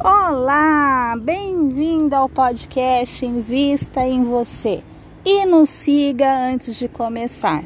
[0.00, 4.82] Olá, bem-vindo ao podcast Invista em Você
[5.24, 7.64] e nos siga antes de começar.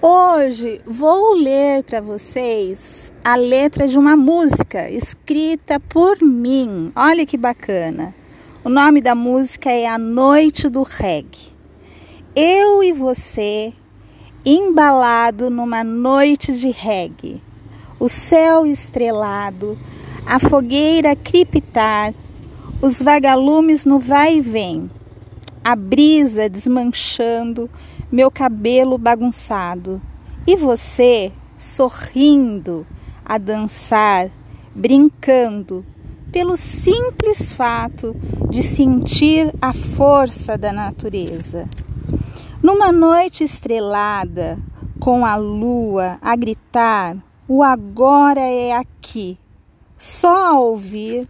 [0.00, 6.90] Hoje vou ler para vocês a letra de uma música escrita por mim.
[6.96, 8.14] Olha que bacana.
[8.64, 11.54] O nome da música é A Noite do Reggae.
[12.34, 13.74] Eu e você,
[14.42, 17.42] embalado numa noite de reggae,
[17.98, 19.78] o céu estrelado
[20.26, 22.14] a fogueira crepitar,
[22.80, 24.90] os vagalumes no vai e vem,
[25.62, 27.68] a brisa desmanchando,
[28.10, 30.00] meu cabelo bagunçado,
[30.46, 32.86] e você sorrindo
[33.24, 34.30] a dançar,
[34.74, 35.84] brincando,
[36.32, 38.14] pelo simples fato
[38.48, 41.68] de sentir a força da natureza.
[42.62, 44.58] Numa noite estrelada,
[45.00, 47.16] com a lua a gritar,
[47.48, 49.38] o agora é aqui
[50.00, 51.28] só a ouvir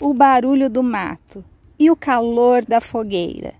[0.00, 1.44] o barulho do mato
[1.78, 3.52] e o calor da fogueira,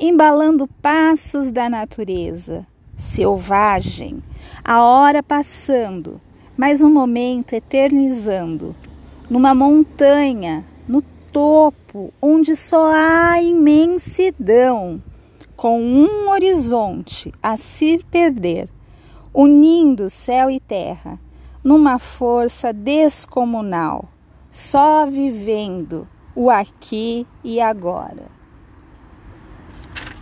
[0.00, 2.66] embalando passos da natureza,
[2.98, 4.20] selvagem,
[4.64, 6.20] a hora passando,
[6.56, 8.74] mas um momento eternizando,
[9.30, 15.00] numa montanha, no topo, onde só há imensidão,
[15.54, 18.68] com um horizonte a se perder,
[19.32, 21.16] unindo céu e terra
[21.62, 24.08] numa força descomunal,
[24.50, 28.40] só vivendo o aqui e agora.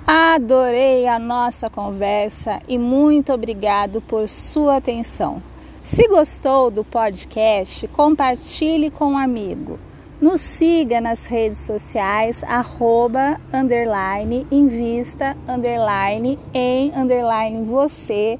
[0.06, 5.42] Adorei a nossa conversa e muito obrigado por sua atenção.
[5.82, 9.78] Se gostou do podcast, compartilhe com um amigo.
[10.20, 18.38] Nos siga nas redes sociais, arroba, underline, invista, underline, em, underline, você.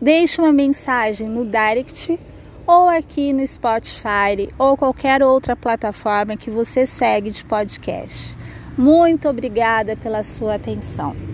[0.00, 2.18] Deixe uma mensagem no direct
[2.70, 8.36] ou aqui no Spotify ou qualquer outra plataforma que você segue de podcast.
[8.78, 11.29] Muito obrigada pela sua atenção.